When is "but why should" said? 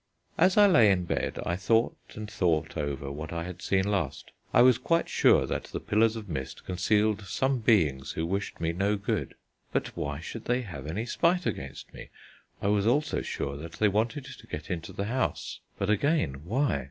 9.71-10.45